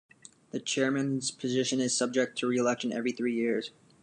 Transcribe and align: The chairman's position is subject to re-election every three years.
The 0.49 0.59
chairman's 0.59 1.29
position 1.29 1.79
is 1.79 1.95
subject 1.95 2.35
to 2.39 2.47
re-election 2.47 2.91
every 2.91 3.11
three 3.11 3.35
years. 3.35 3.69